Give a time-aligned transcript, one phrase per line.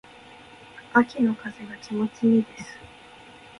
[0.93, 2.65] 秋の風が気持ち良いです。